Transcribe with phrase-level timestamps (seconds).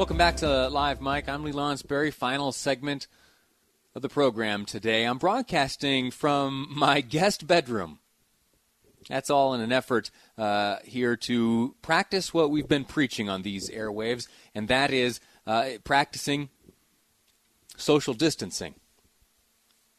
[0.00, 1.28] Welcome back to Live Mic.
[1.28, 3.06] I'm Lee Lonsberry, final segment
[3.94, 5.04] of the program today.
[5.04, 7.98] I'm broadcasting from my guest bedroom.
[9.10, 13.68] That's all in an effort uh, here to practice what we've been preaching on these
[13.68, 16.48] airwaves, and that is uh, practicing
[17.76, 18.76] social distancing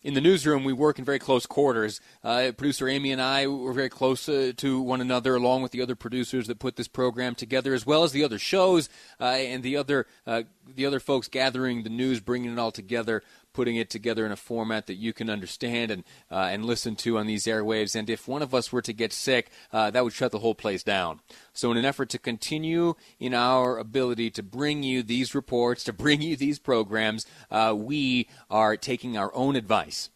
[0.04, 2.02] in the newsroom, we work in very close quarters.
[2.24, 5.82] Uh, producer Amy and I were very close uh, to one another, along with the
[5.82, 9.62] other producers that put this program together, as well as the other shows uh, and
[9.62, 10.44] the other uh,
[10.76, 13.22] the other folks gathering the news, bringing it all together
[13.54, 17.18] putting it together in a format that you can understand and uh, and listen to
[17.18, 17.96] on these airwaves.
[17.96, 20.56] And if one of us were to get sick, uh, that would shut the whole
[20.56, 21.20] place down.
[21.54, 25.94] So, in an effort to continue in our ability to bring you these reports, to
[25.94, 30.10] bring you these programs, uh, we are taking our own advice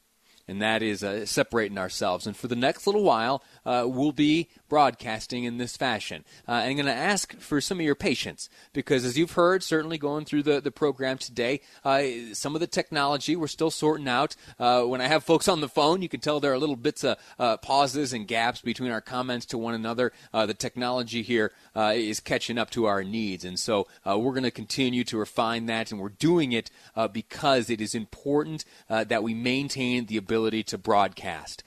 [0.47, 2.27] and that is uh, separating ourselves.
[2.27, 6.23] And for the next little while, uh, we'll be broadcasting in this fashion.
[6.47, 9.97] Uh, I'm going to ask for some of your patience because, as you've heard, certainly
[9.97, 12.02] going through the, the program today, uh,
[12.33, 14.36] some of the technology we're still sorting out.
[14.59, 17.03] Uh, when I have folks on the phone, you can tell there are little bits
[17.03, 20.11] of uh, pauses and gaps between our comments to one another.
[20.33, 23.45] the technology here is catching up to our needs.
[23.45, 26.71] And so we're going to continue to refine that, and we're doing it
[27.11, 31.63] because it is important that we maintain the ability to broadcast.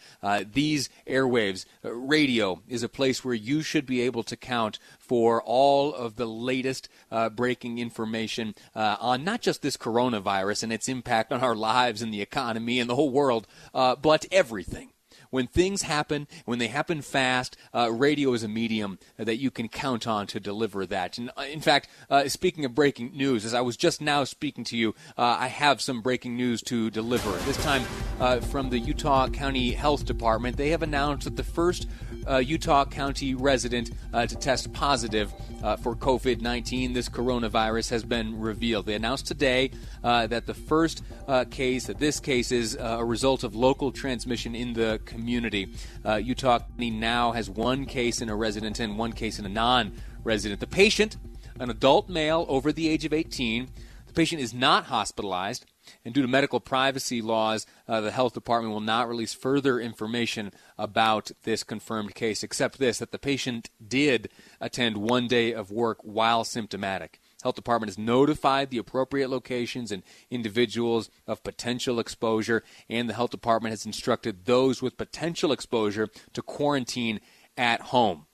[0.52, 5.94] these airwaves, radio is a place where you should be able to count for all
[5.94, 11.32] of the latest uh, breaking information uh, on not just this coronavirus and its impact
[11.32, 14.90] on our lives and the economy and the whole world, uh, but everything
[15.30, 19.68] when things happen, when they happen fast, uh, radio is a medium that you can
[19.68, 21.18] count on to deliver that.
[21.18, 24.64] And uh, in fact, uh, speaking of breaking news, as I was just now speaking
[24.64, 27.30] to you, uh, I have some breaking news to deliver.
[27.44, 27.84] This time
[28.20, 31.86] uh, from the Utah County Health Department, they have announced that the first
[32.28, 36.92] uh, Utah County resident uh, to test positive uh, for COVID 19.
[36.92, 38.86] This coronavirus has been revealed.
[38.86, 39.70] They announced today
[40.04, 43.90] uh, that the first uh, case, that this case is uh, a result of local
[43.92, 45.74] transmission in the community.
[46.04, 49.92] Utah County now has one case in a resident and one case in a non
[50.24, 50.60] resident.
[50.60, 51.16] The patient,
[51.58, 53.68] an adult male over the age of 18,
[54.06, 55.64] the patient is not hospitalized.
[56.04, 60.52] And due to medical privacy laws, uh, the health department will not release further information
[60.76, 65.98] about this confirmed case, except this that the patient did attend one day of work
[66.02, 67.20] while symptomatic.
[67.42, 73.30] Health department has notified the appropriate locations and individuals of potential exposure, and the health
[73.30, 77.20] department has instructed those with potential exposure to quarantine
[77.56, 78.27] at home.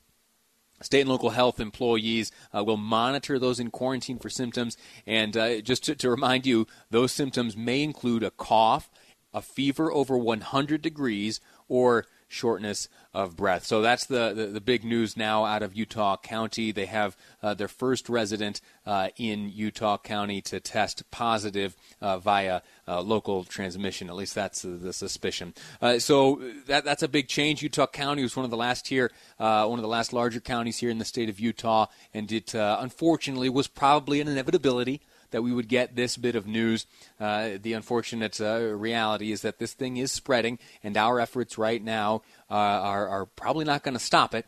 [0.85, 4.77] State and local health employees uh, will monitor those in quarantine for symptoms.
[5.07, 8.91] And uh, just to, to remind you, those symptoms may include a cough,
[9.33, 13.65] a fever over 100 degrees, or shortness of breath.
[13.65, 16.73] So that's the, the, the, big news now out of Utah County.
[16.73, 22.63] They have uh, their first resident uh, in Utah County to test positive uh, via
[22.89, 24.09] uh, local transmission.
[24.09, 25.55] At least that's the, suspicion.
[25.81, 27.63] Uh, so that, that's a big change.
[27.63, 30.79] Utah County was one of the last here, uh, one of the last larger counties
[30.79, 35.53] here in the state of Utah, and it unfortunately was probably an inevitability that we
[35.53, 36.87] would get this bit of news.
[37.19, 41.83] Uh, the unfortunate uh, reality is that this thing is spreading, and our efforts right
[41.83, 44.47] now uh, are, are probably not going to stop it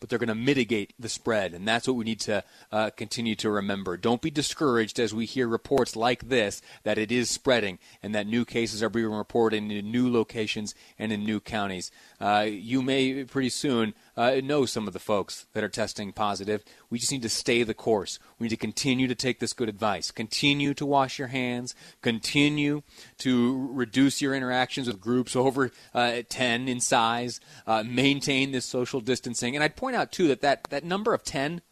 [0.00, 1.54] but they're going to mitigate the spread.
[1.54, 3.96] And that's what we need to uh, continue to remember.
[3.96, 8.26] Don't be discouraged as we hear reports like this that it is spreading and that
[8.26, 11.90] new cases are being reported in new locations and in new counties.
[12.20, 16.64] Uh, you may pretty soon uh, know some of the folks that are testing positive.
[16.90, 18.18] We just need to stay the course.
[18.38, 20.10] We need to continue to take this good advice.
[20.10, 21.74] Continue to wash your hands.
[22.02, 22.82] Continue
[23.18, 27.40] to reduce your interactions with groups over uh, 10 in size.
[27.66, 29.54] Uh, maintain this social distancing.
[29.54, 31.62] And I'd point out, too, that that, that number of 10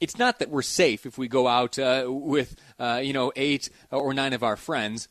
[0.00, 3.70] it's not that we're safe if we go out uh, with uh, you know eight
[3.90, 5.08] or nine of our friends.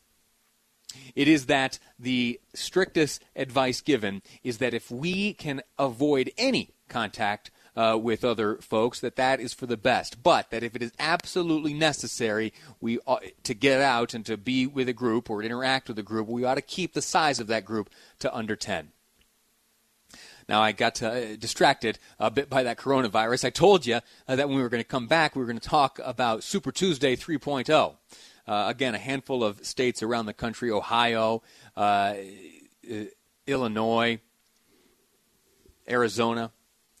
[1.14, 7.50] It is that the strictest advice given is that if we can avoid any contact
[7.76, 10.22] uh, with other folks, that that is for the best.
[10.22, 14.66] But that if it is absolutely necessary, we ought, to get out and to be
[14.66, 17.48] with a group or interact with a group, we ought to keep the size of
[17.48, 17.90] that group
[18.20, 18.92] to under ten.
[20.48, 23.44] Now, I got uh, distracted a bit by that coronavirus.
[23.44, 25.58] I told you uh, that when we were going to come back, we were going
[25.58, 27.96] to talk about Super Tuesday 3.0.
[28.46, 31.42] Uh, again, a handful of states around the country Ohio,
[31.76, 32.14] uh,
[33.46, 34.20] Illinois,
[35.88, 36.52] Arizona,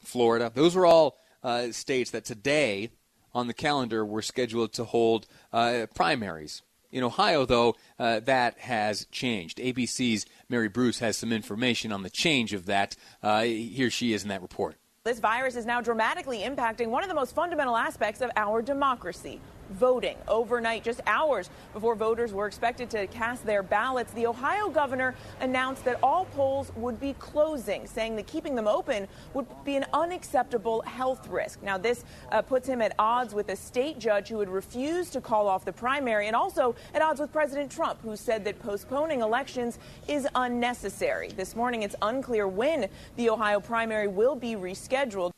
[0.02, 0.50] Florida.
[0.54, 2.90] Those were all uh, states that today
[3.34, 6.62] on the calendar were scheduled to hold uh, primaries.
[6.92, 9.58] In Ohio, though, uh, that has changed.
[9.58, 12.96] ABC's Mary Bruce has some information on the change of that.
[13.22, 14.76] Uh, here she is in that report.
[15.04, 19.40] This virus is now dramatically impacting one of the most fundamental aspects of our democracy
[19.70, 20.16] voting.
[20.28, 25.84] Overnight, just hours before voters were expected to cast their ballots, the Ohio governor announced
[25.84, 30.80] that all polls would be closing, saying that keeping them open would be an unacceptable
[30.82, 31.62] health risk.
[31.62, 35.20] Now, this uh, puts him at odds with a state judge who had refused to
[35.20, 39.20] call off the primary and also at odds with President Trump, who said that postponing
[39.20, 39.78] elections
[40.08, 41.28] is unnecessary.
[41.28, 45.35] This morning, it's unclear when the Ohio primary will be rescheduled.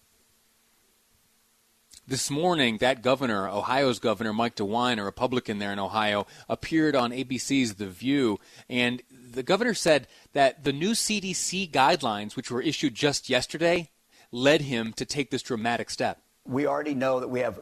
[2.08, 7.10] This morning, that governor, Ohio's governor, Mike DeWine, a Republican there in Ohio, appeared on
[7.10, 12.94] ABC's The View, and the governor said that the new CDC guidelines, which were issued
[12.94, 13.90] just yesterday,
[14.32, 16.22] led him to take this dramatic step.
[16.46, 17.60] We already know that we have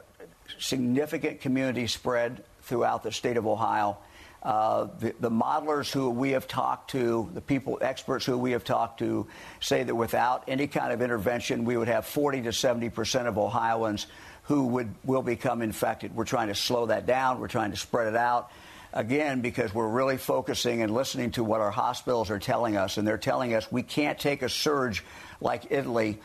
[0.60, 3.98] significant community spread throughout the state of Ohio.
[4.44, 8.62] Uh, the, the, modelers who we have talked to, the people, experts who we have
[8.62, 9.26] talked to,
[9.58, 13.38] say that without any kind of intervention, we would have 40 to 70 percent of
[13.38, 14.06] Ohioans
[14.46, 16.14] who would will become infected.
[16.14, 17.40] We're trying to slow that down.
[17.40, 18.50] We're trying to spread it out.
[18.92, 23.06] Again, because we're really focusing and listening to what our hospitals are telling us, and
[23.06, 25.04] they're telling us we can't take a surge
[25.40, 26.18] like Italy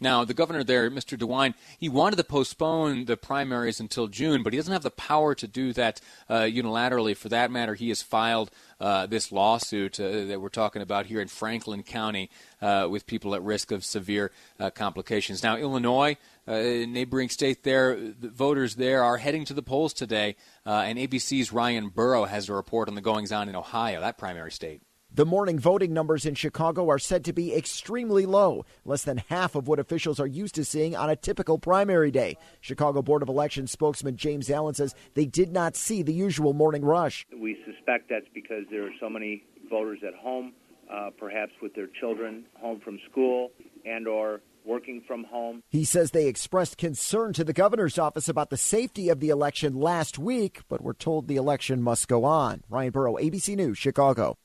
[0.00, 1.18] now, the governor there, Mr.
[1.18, 5.34] DeWine, he wanted to postpone the primaries until June, but he doesn't have the power
[5.34, 7.16] to do that uh, unilaterally.
[7.16, 11.20] For that matter, he has filed uh, this lawsuit uh, that we're talking about here
[11.20, 12.30] in Franklin County
[12.62, 14.30] uh, with people at risk of severe
[14.60, 15.42] uh, complications.
[15.42, 16.16] Now, Illinois,
[16.46, 21.52] uh, neighboring state there, the voters there are heading to the polls today, and ABC's
[21.52, 24.80] Ryan Burrow has a report on the goings on in Ohio, that primary state.
[25.18, 29.56] The morning voting numbers in Chicago are said to be extremely low, less than half
[29.56, 32.36] of what officials are used to seeing on a typical primary day.
[32.60, 36.84] Chicago Board of Elections spokesman James Allen says they did not see the usual morning
[36.84, 37.26] rush.
[37.36, 40.52] We suspect that's because there are so many voters at home,
[40.88, 43.50] uh, perhaps with their children home from school
[43.84, 45.64] and or working from home.
[45.68, 49.74] He says they expressed concern to the governor's office about the safety of the election
[49.74, 52.62] last week, but were told the election must go on.
[52.68, 54.36] Ryan Burrow, ABC News, Chicago.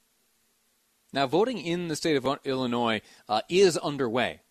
[1.13, 4.41] Now, voting in the state of Illinois uh, is underway.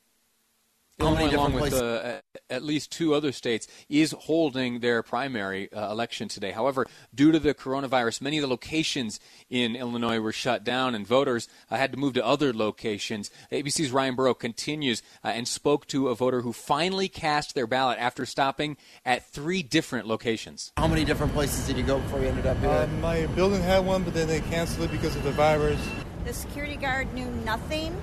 [1.00, 2.20] Illinois, along with uh,
[2.50, 6.52] at least two other states, is holding their primary uh, election today.
[6.52, 9.18] However, due to the coronavirus, many of the locations
[9.48, 13.30] in Illinois were shut down, and voters uh, had to move to other locations.
[13.50, 17.98] ABC's Ryan Burrow continues uh, and spoke to a voter who finally cast their ballot
[17.98, 20.72] after stopping at three different locations.
[20.76, 22.68] How many different places did you go before you ended up here?
[22.68, 25.80] Uh, my building had one, but then they canceled it because of the virus.
[26.24, 28.00] The security guard knew nothing.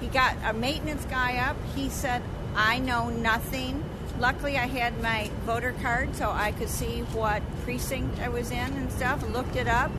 [0.00, 1.56] He got a maintenance guy up.
[1.76, 2.22] He said,
[2.56, 3.84] I know nothing.
[4.18, 8.58] Luckily, I had my voter card so I could see what precinct I was in
[8.58, 9.92] and stuff, looked it up.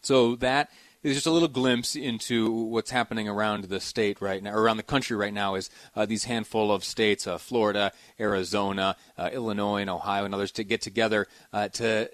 [0.00, 0.70] So that
[1.02, 4.82] is just a little glimpse into what's happening around the state right now, around the
[4.82, 9.90] country right now, is uh, these handful of states, uh, Florida, Arizona, uh, Illinois, and
[9.90, 12.10] Ohio, and others, to get together uh, to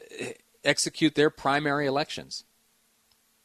[0.65, 2.45] execute their primary elections.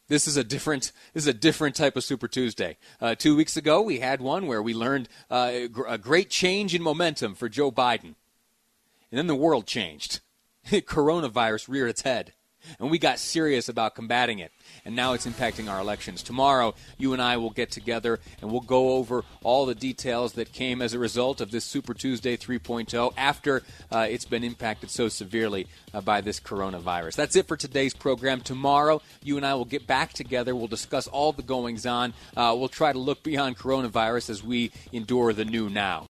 [0.08, 2.78] This is a different this is a different type of Super Tuesday.
[3.02, 5.52] Uh, two weeks ago, we had one where we learned uh,
[5.88, 8.16] a great change in momentum for Joe Biden,
[9.12, 10.22] and then the world changed.
[10.66, 12.34] Coronavirus reared its head
[12.80, 14.52] and we got serious about combating it.
[14.86, 16.24] And now it's impacting our elections.
[16.24, 20.52] Tomorrow, you and I will get together and we'll go over all the details that
[20.54, 25.08] came as a result of this Super Tuesday 3.0 after uh, it's been impacted so
[25.10, 27.16] severely uh, by this coronavirus.
[27.16, 28.42] That's it for today's program.
[28.42, 30.56] Tomorrow, you and I will get back together.
[30.56, 32.14] We'll discuss all the goings on.
[32.36, 36.06] Uh, we'll try to look beyond coronavirus as we endure the new now.